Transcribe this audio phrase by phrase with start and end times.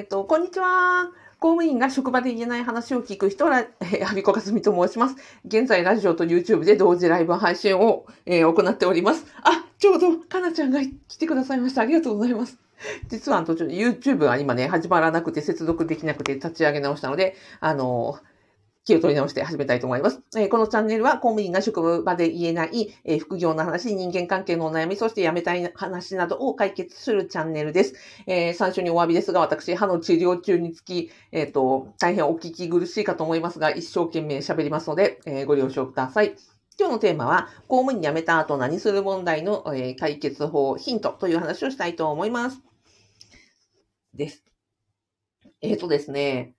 [0.00, 1.10] えっ、と、こんにちは。
[1.38, 5.16] 公務員が職場で言えない話を聞く人ら、えー、アビコカスミと申します。
[5.44, 9.26] 現在、ラジオと YouTube で同時ライブ配信を、えー、行っております。
[9.42, 11.82] あ、ちょうど、かなちゃんが来てくださいました。
[11.82, 12.56] ありがとうございます。
[13.08, 18.29] 実は、途中で YouTube が今ね、始まらなくて接続できなくて立ち上げ直したので、あのー
[18.84, 20.22] 気を取り直して始めたいと思います。
[20.36, 27.94] えー、このチャンネルは公務員が職場で言えない、えー、副業の話、人間関係のお悩み、そして辞めたい話などを解決するチャンネルです。
[28.26, 36.34] えー、最初にお詫びですが、私、歯の治療中につき、えっ、と、大変お聞き苦しいかと思いますが、一生懸命喋りますので、えご了承ください。
[36.78, 42.62] 今日のテーマは、公務員辞めた後何する問題の、え解決法、ヒントという話をしたいと思います。
[44.14, 44.42] です。
[45.60, 46.54] えっ、とですね、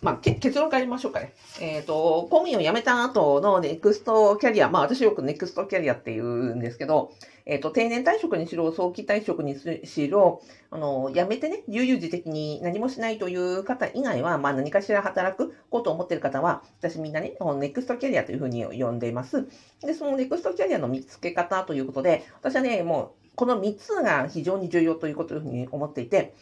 [0.00, 1.34] まあ、結論から言いましょうかね。
[1.60, 7.12] えっ、ー、と、公務員を辞めた後のネクストキャリア、まあ私よくネクストキャリアって言うんですけど、
[7.44, 19.46] えっ、ー、と、定年退職にしろ、早期退職にしろ、あの、辞めてね、悠々自適に何もしないという方以外は、まあ何かしら働くこと思っている方は、私みんなね、ネクストキャリアというふうに呼んでいます。
[19.80, 26.34] で、そのネクストキャリアの見つけ方ということで、私はね、もう、この3つが非常に重要ということに思っていて、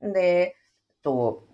[0.00, 0.56] で、
[1.02, 1.47] と、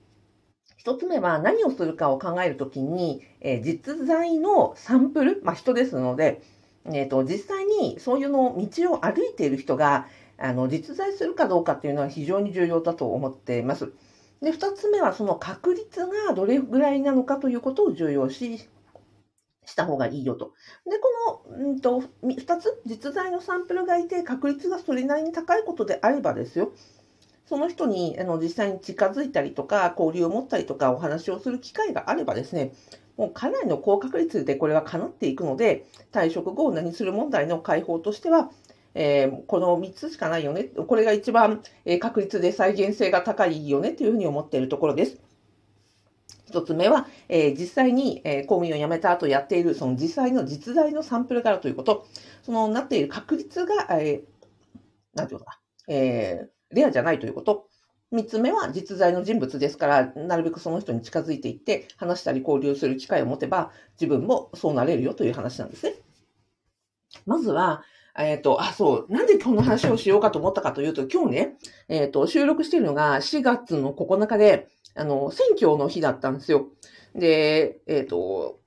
[0.85, 6.43] 一つ目は何をするかを考えるときに、え、実在のサンプル、まあ、人ですので、
[6.85, 13.93] え、ー、と、実際にそういうの道を歩いている人が、あの、実在するかどうかっていうのは非常に重要だと思っています。
[14.43, 18.69] で、二つ目はその確率がどれぐらいなのかということを重要視
[19.65, 20.53] した方がいいよと。
[20.85, 26.73] で、この、うんと、二つ、実在のサンプルがいて、確率がそれなりに高いことであればですよ。
[27.47, 32.73] その人にあの実際に近づいたりとか、交流を持ったりとか、お話をする機会があればですね、
[33.17, 38.51] もうかなりの高確率でこれは叶っていくので、退職後何する問題の解放としては、
[38.95, 40.65] えー、この3つしかないよね。
[40.65, 45.19] これが一番、え確率で再現性が高いよねというふうに思っているところです。
[46.47, 52.07] 一つ目は、えー、実際に、えー、公務員を辞めた後やっている、その実際の実在のサンプルがあるということ、
[52.43, 57.69] そのなっている確率が、えー、なんていうのかな、えレアじゃないということ。
[58.11, 65.95] 三つ目は実在の人物ですから、なるべくその人に近づいていって、話したり交流する機会を持てば、自分もそうなれるよという話なんですね。
[67.27, 67.83] まずは、
[68.17, 71.57] えっ、ー、と、あ、そう、なんでこの話をしようかと思ったかというと、今日ね、
[71.89, 76.69] えっ、ー、と、収録しているのが4月の9日で、あの、選挙の日だったんですよ。
[77.17, 78.61] で、えっ、ー、と、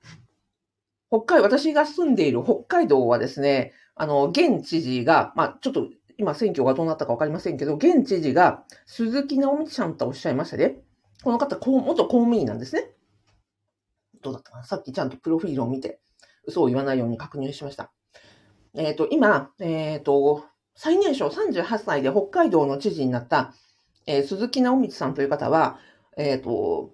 [1.10, 10.80] 北海、私が住んでいる北海道はですね、あの、現知事が、まあ、ちょっと今選挙がどうなったかわかりませんけど、現知事が鈴木直道さんとおっしゃいましたね。
[11.24, 12.92] この方、元公務員なんですね。
[14.22, 14.64] どうだったかな？
[14.64, 16.00] さっきちゃんとプロフィールを見て、
[16.46, 17.92] 嘘を言わないように確認しました。
[18.74, 20.46] えっ、ー、と、今、えっ、ー、と、
[20.76, 23.54] 最年少38歳で北海道の知事になった、
[24.06, 25.80] えー、鈴木直道さんという方は、
[26.18, 26.94] えっ、と、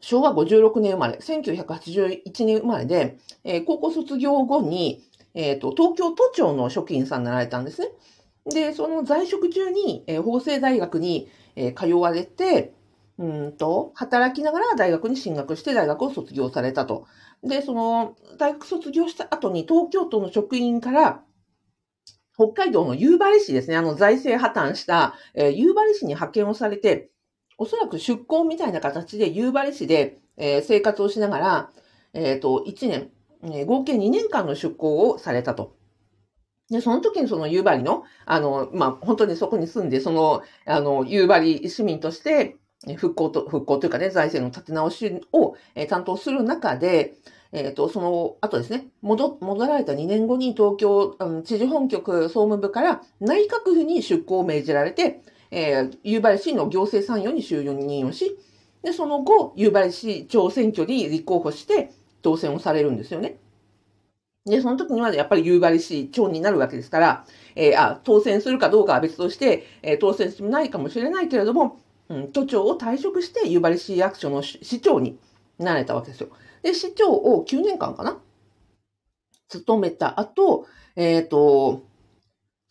[0.00, 5.02] 昭和56年生まれ、1981年生まれで、え高校卒業後に、
[5.36, 7.88] えっ、ー、と、東京都庁の職員さんになられたんですね。
[8.46, 12.72] で、その在職中に、えー、法政大学に、えー、通われて、
[13.18, 17.06] うんと、働きながら大学に進学して大学を卒業されたと。
[17.44, 21.22] で、その、大学卒業した後に東京都の職員から、
[22.34, 27.10] 北海道の夕張市ですね、あの財政破綻した、えー、夕張市に派遣をされて、
[27.58, 31.70] おそらく出向みたいな形で夕張市で、えー、生活をしながら、
[32.12, 33.10] えっ、ー、と、1年、
[33.54, 35.76] え合計2年間の出向をされたと。
[36.70, 42.56] で、その時にその夕張の、あの、まあ、本当にそこに住んで、その、あの、夕張市民として、
[42.96, 47.14] 復興と、復興というかね、財政の立て直しを、え担当する中で、
[47.52, 58.36] えっ、ー、と、その後ですね、戻、戻られた2年後に東京、あの知事本局総務部から内閣府に出向を命じられて、えー、夕張市の行政参与に就任をし、
[58.82, 61.92] で、その後、夕張市長選挙に立候補して、
[62.26, 63.38] 当選をされるんですよね。
[64.46, 71.78] で、その時にはやっぱり夕張市長になるわけですから、えー、あ、当選するかどうかは別として、えー、当選しないかもしれないけれども、
[72.08, 75.20] うん、都庁を退職して夕張市役所の市長に
[75.58, 76.30] なれたわけですよ。
[76.62, 78.18] で、市長を9年間かな？
[79.48, 80.66] 務めた後、
[80.96, 81.84] えっ、ー、と、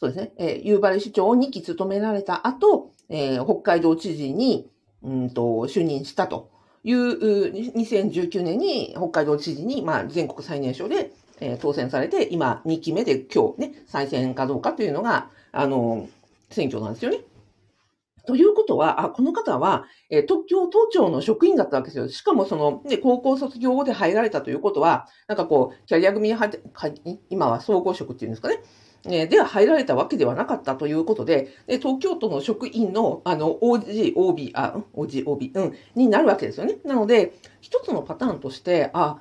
[0.01, 4.69] そうですね、えー、夕張市長を2期務められた後、えー、北海道知事に、
[5.01, 6.51] うんと、就任したと
[6.85, 11.11] いう2019年に北海道知事に、まあ、全国最年少で、
[11.41, 16.07] えー、当選されて、今2期目で今日ね、再選かどうかというのが、あの、
[16.51, 17.21] 選挙なんですよね。
[18.27, 22.07] ということは、あ、この方は、えー、東京都庁の職員だったわけですよ。
[22.07, 26.51] しかもその、ね、高校卒業後で入られたということは、なんかこう、キャリア組は、
[27.31, 28.59] 今は総合職っていうんですかね。
[29.09, 36.77] えでは入られたわけではなかったということで、で東京都の職員の、あの、OG、OB、あ、OG、OB、うん、になるわけですよね。
[36.83, 39.19] なので、一つのパターンとして、あ、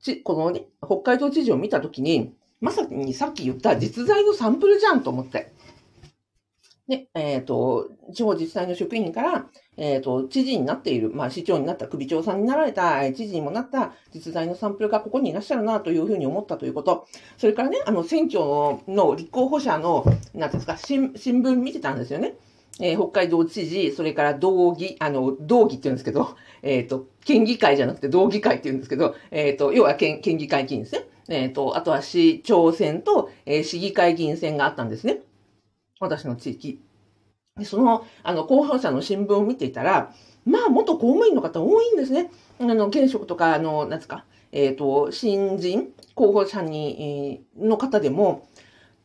[0.00, 5.52] ち、このね、北海道知事を見たときに、まさにさっき言った実在のサンプルじゃんと思って。
[6.90, 9.46] で、えっ、ー、と、地方自治体の職員から、
[9.76, 17.06] えっ、ー、と、知事になっている、まあ、市長になった、首長さんになられた、知事にもなった実在のサンプルがここにいらっしゃるなというふうに思ったということ。
[17.38, 18.40] それからね、あの、選挙
[18.88, 20.04] の立候補者の、
[20.34, 22.34] なんですか、新新聞見てたんですよね。
[22.80, 31.04] えー、北海道知事、それから道議、あの、道議って言うんですけど、えっ、ー、と、県議会じゃなくて道議会って言うんですけど、えっ、ー、と、要は県、県議会議員ですね。
[31.28, 35.20] えっ、と、あとは市長選と、え市議会議員選があったんですね。
[36.00, 36.80] 私の地域。
[37.56, 40.12] でその、あの、候補者の新聞を見ていたら、
[40.44, 42.30] まあ、元公務員の方多いんですね。
[42.58, 48.48] あの、現職とか、あの、なんですか、えっ、ー、と、新人候補者に、の方でも、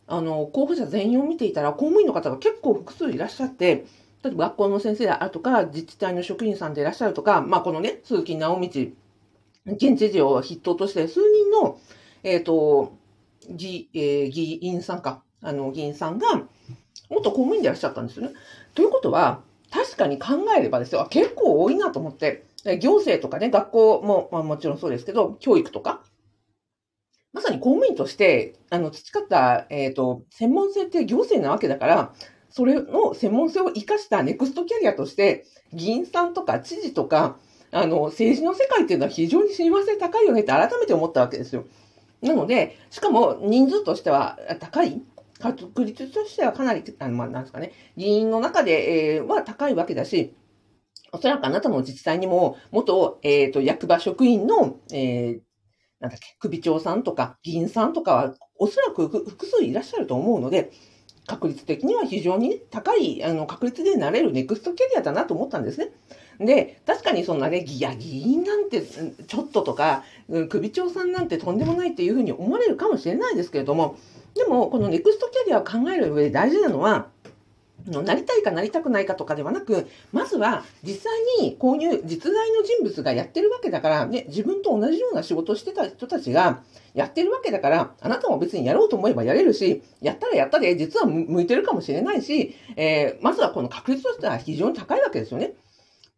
[0.08, 3.86] あの、候補者全員を見ていたら、公務員の方が結構複数いらっしゃって、
[4.24, 8.68] 例えば学校の先生であるとか、自治体の職員さんでいらっしゃるとか、まあ、このね、鈴木直道、
[9.68, 11.80] 現知事を筆頭として数人の、
[12.24, 12.94] えっ、ー、と、
[13.50, 16.48] 議、えー、議員さんか、あの、議員さんが、
[17.10, 18.34] 元公務員でいらっしゃったんですよね。
[18.74, 19.42] ということは、
[19.72, 22.46] 確かに考えればですよ、結構多いなと思って、
[22.80, 26.02] 行政とかね、学校も、まあ、もちろんそうですけど、教育とか、
[27.34, 32.14] まさに公務員として、あの、培った、えっ、ー、と、専門性って行政なわけだから、
[32.50, 37.38] それの専門性を活かしたネクストキャリアとして、議員さんとか知事とか、
[37.72, 41.66] あの、政治の世界っていうのは非常に親和性高いよねって改めて思ったわけですよ。
[42.22, 45.02] なので、しかも人数としては高い。
[45.40, 50.34] 確率としてはかなり、あの、まあ、なんですかね、議員の中で、えー、は高いわけだし、
[51.12, 55.40] おそらくあなたの自治体にも、元、えっ、ー、と、役場職員の、えー、
[56.00, 60.72] なんだっけ、首長さんとか議員さんとかは、おそらく複数いらっしゃると思うので、
[61.28, 65.92] 確率的には非常に高いあの確率でなれるネクストキャリアだなと思ったんですね。
[66.40, 70.04] で、確かにそんなね、いや、議員なんてちょっととか、
[70.50, 73.98] 首長さんなんてとんでもないっていうふうに思われるかもしれないですけれども、
[74.36, 77.08] でも、このネクストキャリアを考える上で大事なのは、
[77.88, 86.64] なりたいかなりたくないかとかではなく、まずは実際にこういう実在の人物がやってるわけだから、ね、自分と同じような仕事をしてた人たちが
[86.96, 95.54] やってるわけだから、あなたも別にやろうと思えばやれるし、やったらやったで実は向いてるかもしれないし、えー、まずはこの確率としては非常に高いわけですよね。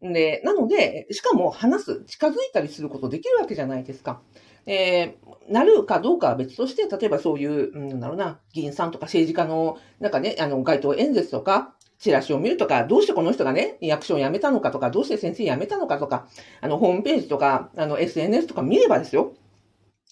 [0.02, 4.20] で、なので、しかも話す、近づいたりすることできるわけじゃないですか。
[4.66, 16.28] えー、なるかどうかは別として、例えばそういう、うん、なんだろうな、議員さんとか政治家の、なんかね、あの、街頭演説とか、チラシを見るとか、どうしてこの人がね、役所を辞めたのかとか、どうして先生辞めたのかとか、
[16.60, 19.32] あの、ホームページとか、あの、SNS とか見ればですよ。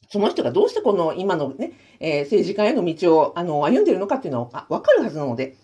[0.09, 5.57] その人がどうしてこの今のね、えー、政治家への道を、あの、歩んでるのかっていうのはわかるはずなので、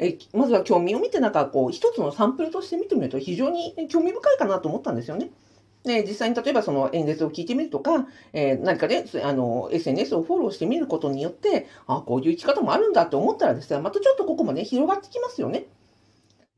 [0.00, 5.30] え、まずは興味を見て、なんかこう、一つのサンプルとして見てみると非常に興味深いかなと思ったんですよね。
[5.84, 15.66] で、実際に例えばその演説を聞いてみるとか、えー、何かで、あの、SNS をフォローしてみることによって、あ、こういう生き方もあるんだって思ったらですね、またちょっとここもね、広がってきますよね。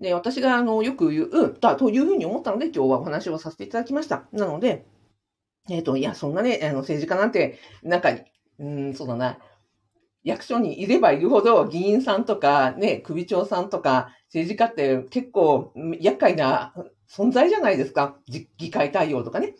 [0.00, 4.24] で、私があの、よく言う、だというふうに思ったので、今日はお話をさせていただきました。
[4.32, 4.84] なので、
[5.68, 8.10] えっ、ー、と、いや、そんなね、あの、政治家なんて、なんか、
[8.58, 9.38] うん、そうだな、
[10.24, 16.74] 役所にいればいるほど、議員さんとか、ね、首長さんとか、政治家って結構厄介な
[17.08, 18.16] 存在じゃないですか。
[18.56, 19.54] 議会対応とかね。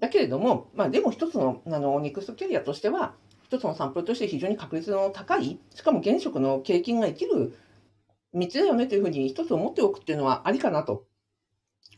[0.00, 7.54] だけれども、まあでも一つの、あの、ネクストキャリアとしては、一つのサンプルとして非常に確率の高い、しかも現職の経験が生きる
[8.34, 11.04] 道だよねというふうに一つ思っておくっていうのはありかなと、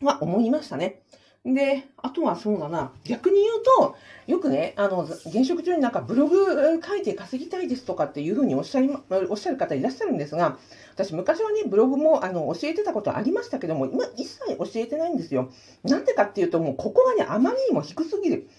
[0.01, 1.01] は思いましたね。
[1.45, 8.89] で、あとはそうだな、逆に言うと、よくね、あの、現職中になんかブログ書いて稼ぎたいですとかっていうふうにおっしゃり、
[9.29, 10.57] おっしゃる方いらっしゃるんですが、
[10.95, 15.51] 私昔はね、ブログもあの教えてたことありましたけども、今一切教えてないんですよ。
[15.83, 18.49] なんでかっていうと、もうここがね、あまりにも低すぎる。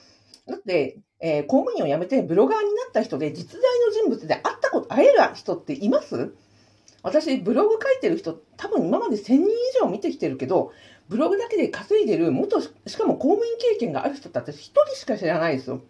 [0.47, 6.35] だって、えー、公務員を辞めてブロガーになった人で実在の人物で会ったこと、会える人っています？
[7.07, 9.49] 私、ブログ書いてる人、多分今まで1000人以
[9.81, 10.73] 上見てきてるけど、
[11.09, 15.83] ブログだけで稼いでる元、しかも公務員経験がある人って私一人しか知らないですよ。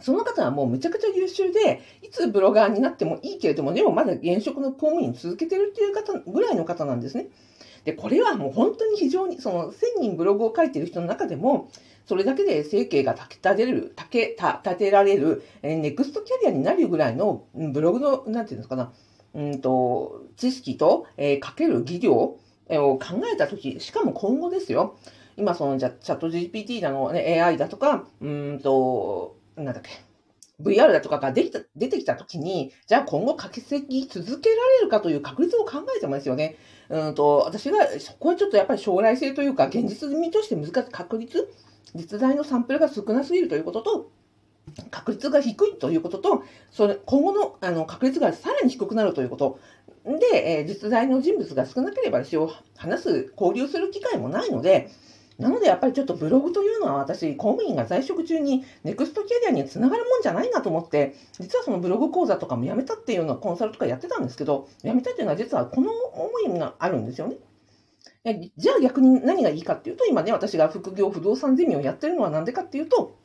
[0.00, 7.28] その方はもうむちゃくちゃ優秀で、いつブロガーになってもいいけれども、でもまだ現職の公務員続けてるっていう方ぐらいの方なんですね。
[7.84, 11.70] で、これはもう本当に非常に、その1000人ブログを書いてる人の中でも、
[12.04, 18.92] それだけで生計が立てる、立て立てられる、ネクストキャリアになるぐらいのブログの、なんていうんですかな、
[19.34, 22.38] うんと、知識と、えー、かける技量、
[22.70, 24.96] を考えたとき、しかも今後ですよ。
[25.36, 29.90] 今、その、じゃ、チャット GPT だの、ね、AI だとか、うんと、なんだっけ、
[30.60, 36.56] VR だとかができた出てきたときに、じゃあ今後稼ぎ続けられるかという確率を考えてもですよね。
[36.88, 41.48] うんと、私が、そこはちょっとやっぱり将来性というか、現実味として難しい確率、
[41.94, 44.10] 実在のサンプルが少なすぎるということと、
[44.90, 49.58] 確率が低いということと、それ今後のあの確率がさらに低くなるということ。
[50.04, 54.90] で、えー、実在の人物が少なければですよ、話す、交流する機会もないので、
[55.38, 67.36] なのでやっぱりちょっとブログというのは私、公務員が在職中にネクストキャリアにつながるもんじゃないなと思って、実はそのブログ講座とかもやめたっていうのはコンサルとかやってたんですけど、やめたっていうのは実はこの思いがあるんですよね。
[68.56, 73.16] じゃあ逆に何がいいかっていうと、今ね、私が副業不動産ゼミをやってるのはなんでかっていうと、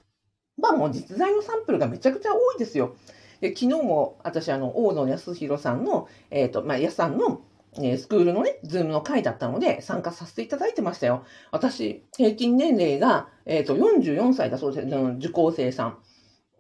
[0.64, 2.96] まあもう実在のサンプルがめちゃくちゃ多いですよ。
[3.42, 7.42] で昨日も私、あの、大野康弘さんの、えっ、ー、と、まあ、安さんの、
[7.82, 11.26] え、スクールのね、ズームの会だったので参加させていただいてましたよ。
[11.52, 14.88] 私、平均年齢が、えっ、ー、と、44歳だそうです。
[14.88, 15.98] 受講生さん。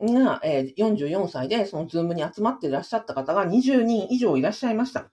[0.01, 5.12] が、えー、44歳で、そのズームに集まっていらっしゃった方が20人以上いらっしゃいました。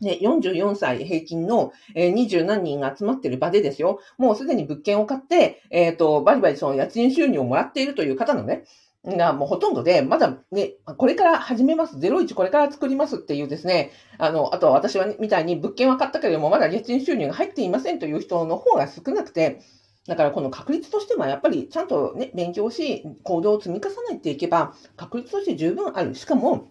[0.00, 4.00] で、44歳平均の、えー、20何人が集まってる場でですよ。
[4.16, 8.64] もうすでに物件を買って、えっ、ー、と、バリバリその家賃収入をもらっているという方のね、
[9.04, 19.60] がもうほとんどで、まだね、これから始めます、01これから作りますっていうですね、あの、あとは私は、ね、みたいに物件は買ったけれども、まだ家賃収入が入っていませんという人の方が少なくて、
[20.06, 26.14] だからこの確率としてはやっぱりちゃんとね、勉強し、行動を積み重ねていけば、確率として十分ある。
[26.14, 26.70] しかも、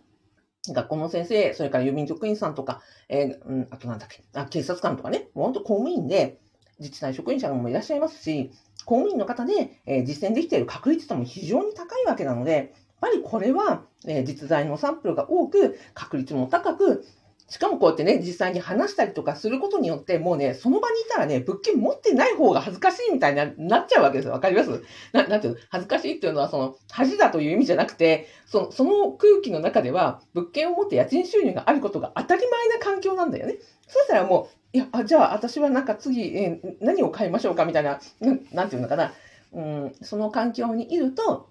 [0.74, 6.40] 学校の先生、それから郵便局員さんとか、えー、うん、あとなんだっけ、あ警察官とかね、もう本当公務員で、
[6.80, 8.52] 自治体職員者もいらっしゃいますし、
[8.86, 12.68] 公務員の方で、えー、実践できている確率とも非常に高いわけなので、やっ
[13.02, 17.06] ぱりこれは、えー、実在のサンプルが多く、確率も高く、
[17.50, 24.34] しかもこうやってね、実際に話したりとかすることによって、もうね、その場にいたらね、物件持ってない方が恥ずかしいみたいになっちゃうわけですよ。
[24.34, 24.84] わかります？
[25.14, 25.60] ななんていうの？
[25.70, 33.56] 恥ずかしいっていうのは、その、恥だという意味じゃなくて、その、その空気の中では、物件を持って家賃収入があることが当たり前な環境なんだよね。
[33.88, 39.14] そしたらもう、いや、あじゃあ私はなんか次、えー、何を買いましょうかみたいな、ななんていうのかな。
[39.54, 41.48] うん、その環境にいると、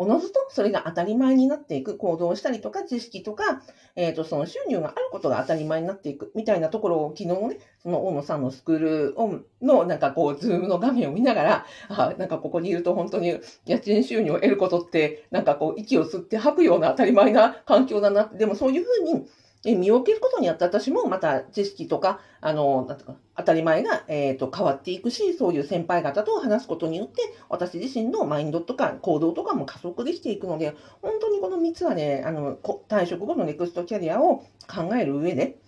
[0.00, 3.62] おのずとそれが当たり前になっていく行動したりとか知識とか、
[3.96, 18.26] えっ、ー、と、その収入があることが当たり前になっていくみたいなところを昨日ね、その大野さんのスクールオンのなんかこう、 Zoom の画面を見ながら、あなんかここにいると本当に家賃収入を得ることって、なんかこう、息を吸って吐くような当たり前な環境だな。
[18.26, 19.26] でもそういうふうに、
[19.62, 35.58] で身を置けることによって私もまた知識とか、あの、なんとか、当たり前が、えっ、ー、と、変わっていくし、そういう先輩方と話すことによって、私自身のマインドとか行動とかも加速できていくので、本当にこの3つはね、あの、退職後のネクストキャリアを考える上で、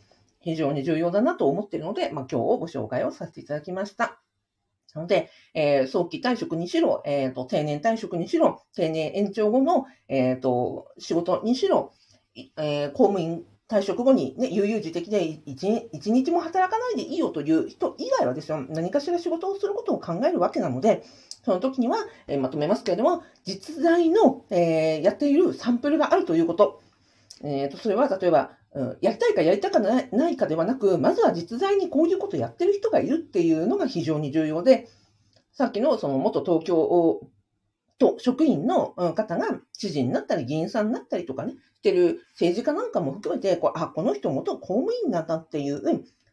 [0.41, 4.21] 非常に重要だなと思っているので、まあ、今日をご紹介をさせていただきました。
[4.95, 11.93] なので、えー、早期退職にしろ、えっ、ー、と、定年退職にしろ、定年延長後の、えっ、と、仕事にしろ、
[12.57, 21.05] え、公務員退職後にね、悠々自適で一日も働かないでいいよという人以外はですよ、何かしら仕事をすることを考えるわけなので、
[21.45, 26.81] その時には、えー、まとめますけれども、実在の、えー、やっているサンプルがあるということ。
[27.43, 34.89] えーと、それは例えば、うん、やりたいかやりたくないかではなく、まずは実在にこういうことをやってる人がいるっていうのが非常に重要で、
[35.53, 37.21] さっきのその元東京
[38.01, 45.83] と職員の方が知事になったり議員さんになったりとかね、してる政治家なんかも含めて、こうあ、この人元公務員なんだっていう、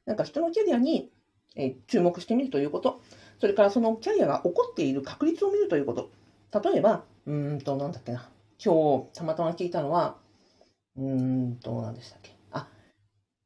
[0.06, 1.12] なんか人のキャリアに、
[1.58, 3.02] え注目してみるということ。
[3.40, 6.10] それからそのキャリアが起こっている確率を見るということ。
[6.72, 8.30] 例えば、うんと、なんだっけな。
[8.64, 10.18] 今日、たまたま聞いたのは、
[10.98, 12.32] うんと、何でしたっけ。
[12.52, 12.70] あ、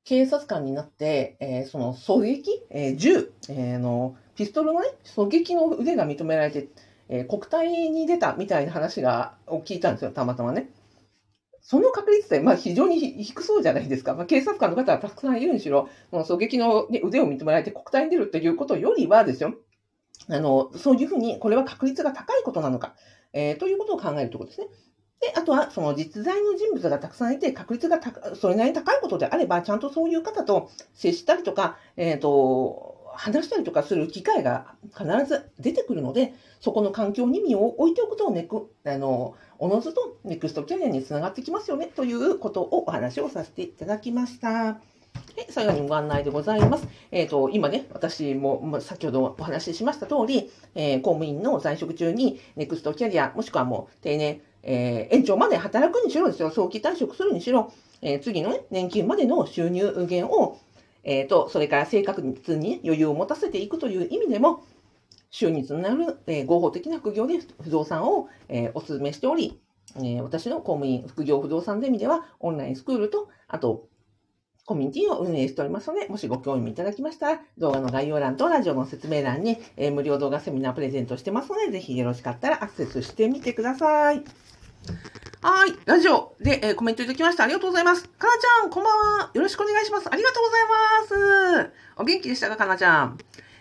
[0.04, 6.68] 警察官になって、えー、その狙撃、えー、銃、えー、の、ピストルのね、狙撃の腕が認められて、
[7.12, 10.70] えー、国体に出たみたいな話が、を聞いたんですよ、たまたまね。
[11.62, 14.16] その確率って、まあ、非常に低そうじゃないですか。
[14.16, 19.54] まあ、警察官の方はたくさんいるにしろ、その狙撃の、ね、腕を認められて国体に出るということよりはですよ、
[20.30, 22.96] あの、そういうふうに、これは確率が高いことなのか、
[23.34, 24.68] えー、ということを考えるところですね。
[25.20, 28.00] で、あとは、その実在の人物がたくさんいて、確率が
[28.36, 44.80] それなりに高いことであれば、ちゃんとそういう方と接したりとか、えっ、ー、と、話したりとかする機会が必ず出てくるので、そこの環境に身を置いておくとネク、あの、おのずとネクストキャリアにつながってきますよね、ということをお話をさせていただきました。
[45.36, 46.88] で最後にご案内でございます。
[47.12, 60.58] えっ、ー、と、今ね、私も先ほどお話ししました通り、えー、公務員の在職中にネクストキャリア、もしくはもう定年、えー、延長まで働くにしろですよ、早期退職するにしろ、え次の、ね、年金までの収入源を
[61.04, 64.64] え、ー、と、それから正確に余裕を持たせていくという意味でも、
[65.30, 69.60] 収入になる、えー、合法的な副業で不動産を、えー、お勧めしており、
[69.96, 73.88] えー、私の公務員副業不動産ゼミでは、オンラインスクールと、あと、
[74.66, 84.24] コミュニティを運営しておりますので、もしご興味いただきましたら、動画の概要欄とラジオの説明欄に、え、無料動画セミナープレゼントしてますので、ぜひよろしかったらアクセスしてみてください。
[85.44, 85.74] はい。
[85.86, 87.46] ラジオで、えー、コメントいただきました。
[87.46, 88.04] ありがとうございます。
[88.04, 89.32] かなちゃん、こんばんは。
[89.34, 90.08] よろしくお願いします。
[90.08, 91.74] ありがとうございます。
[91.98, 93.18] お元気でしたか、かなちゃん？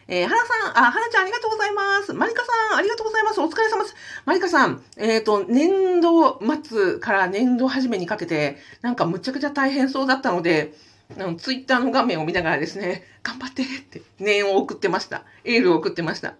[0.06, 2.12] えー、はなさん、あ、はなちゃんありがとうございます。
[2.12, 3.40] まりかさん、ありがとうございます。
[3.40, 3.96] お疲れ様です。
[4.26, 10.74] まりかさん、えっ、ー、と、年度末から年度始めにかけて、なんかむちゃくちゃ大変そうだったので、
[11.18, 15.22] あのツイッターの画面を見ながらですね、頑張ってって念を送ってました。
[15.44, 16.34] エールを送ってました。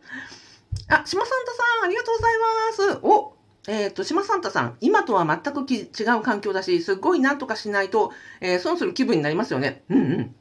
[0.88, 2.34] あ、島サンタさん、ありがとうござい
[2.92, 3.06] ます。
[3.06, 9.82] お、えっ、ー、と、島サンタさん、今とは全く違う環境だし、すっごいなんとかしないと、えー、損する気分になりますよね。
[9.90, 10.34] うんうん。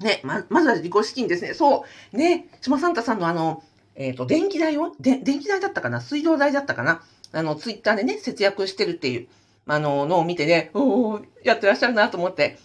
[0.00, 1.54] ね、ま、まずは自己資金ですね。
[1.54, 2.16] そう。
[2.16, 3.62] ね、島サンタさんのあの、
[3.94, 6.00] えっ、ー、と、電気代を、で、電気代だったかな？
[6.00, 7.02] 水道代だったかな？
[7.32, 9.28] あの、ツイッターでね、節約してるっていう、
[9.66, 12.58] あの、のを見てね、おおやってらっしゃるなと思って、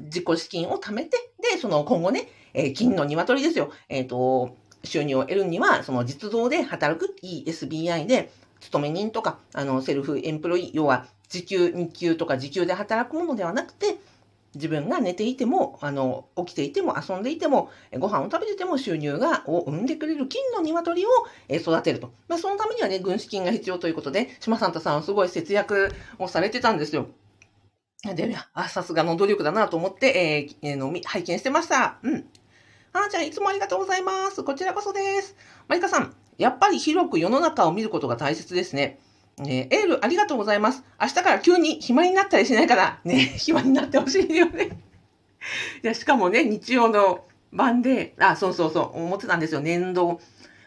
[0.00, 3.72] 自己資金を貯めて、で、その今後ね、えー、金の鶏ですよ。
[3.88, 8.32] えっ、ー、と、収入を得るには、その実動で働く ESBI で、
[8.62, 13.96] 勤め人とか、あの、セルフエンプロイ、要は、時給、日給とか時給で働くものではなくて、
[14.54, 21.08] 自分が寝ていても、あの、起きていても、遊んでいても、ご飯を食べてても収入が、を生んでくれる金の鶏を
[21.50, 22.12] 育てると。
[22.28, 27.08] まあ、そのためにはね、軍資金が必要ということで、島サンタさんはすごい節約をされてたんですよ。
[28.04, 31.98] で、あ、さすがの努力だなと思って、えー、の拝見してました。
[32.02, 32.28] うん。
[32.94, 34.44] あーちゃん、いつもありがとうございます。
[34.44, 35.34] こちらこそです。
[35.66, 38.98] マリカさん、やっぱり広く世の中を見ることが大切ですね。
[39.38, 40.84] ねエールありがとうございます。
[41.00, 44.70] 明日から急に暇になったりしないから、ね、 暇になってほしいよね。
[45.82, 49.60] いや、しかもね、日曜の晩で、あ、そうそうそう、思ってたんですよ。
[49.60, 50.20] 年度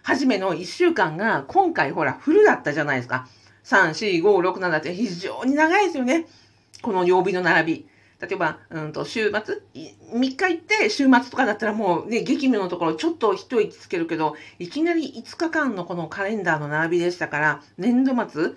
[0.04, 3.28] 初めの1週間が、今回ほら、フルだったじゃないですか。
[3.64, 6.28] 3、4、5、6、7って非常に長いですよね。
[6.84, 7.88] この曜日の並び。
[8.22, 18.54] 例えば、うんと、週末 ?3 日行って週末とかだったらもうね、激務のところちょっと一息つけるけど、いきなり5日間のこのカレンダーの並びでしたから、年度末、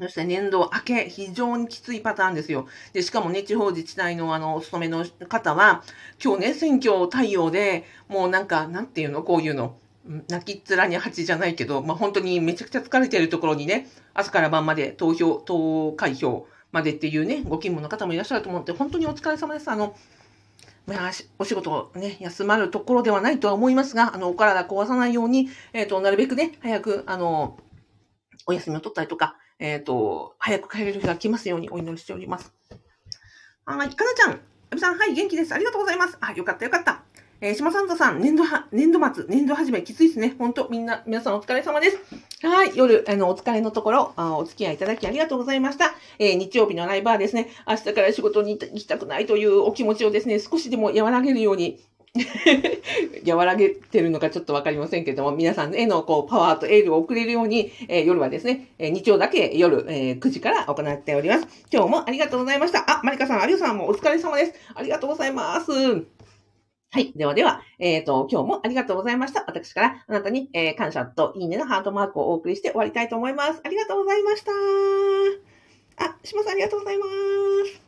[0.00, 2.66] そして年度明け、非常にきついパターンですよ。
[2.92, 5.84] で、しかもね、地方自治体のあの、お勤めの方は、
[6.22, 9.22] 今日ね、選挙対応で、もうなんか、なんていうの？
[9.22, 9.76] こういうの。
[10.28, 19.70] 泣きっ面に蜂じゃないけど、まあ、本当にめちゃくちゃ疲れてるところにね、朝から晩まで投票、投開票までっていうね、ご勤務の方もいらっしゃると思って、本当にお疲れ様です。
[19.70, 19.94] あの、
[20.86, 27.58] まあ、お仕事ね、休まるところではないとは思いますが、あの、お体壊さないように、えっ、ー、と、なるべくね、早く、あの、
[28.46, 32.52] お休みを取ったりとか、えっ、ー、と、早く帰れる日が来ますようにお祈りしております。
[33.64, 34.32] はい、かなちゃん。
[34.32, 35.54] あびさん、はい、元気です。
[35.54, 36.16] ありがとうございます。
[36.20, 37.02] あ、よかったよかった。
[37.44, 40.36] えー、島サンタさん、年度は、年度末、年度始め、きついですね。
[40.38, 41.98] ほんと、みんな、皆さんお疲れ様です。
[42.46, 45.92] はい、夜、あの、お疲れのところ、あお付き合いいただきありがとうございました。
[46.20, 51.80] えー、日曜日のライブはですね、明日から仕事に行きたくないというお気持ちをですね、少しでも和らげるように、
[53.26, 61.48] 和らげてるのかちょっとわかりませんけども、皆さんへのこうパワーとエールを送れるように、えー、夜はですね、えー、日曜だけ夜、えー、9時から行っております。
[61.72, 62.88] 今日もありがとうございました。
[62.88, 64.52] あ、マリカさん、有吉さんもお疲れ様です。
[64.76, 65.72] ありがとうございます。
[66.94, 67.10] はい。
[67.16, 69.44] ではでは、えっ、ー、と、今日もありがとうございました。
[69.46, 73.62] 私からあなたに、えー、感謝といいねのハートマークをお送りして終わりたいと思います。
[73.64, 74.52] ありがとうございました。
[76.04, 77.81] あ、島さんありがとうございます。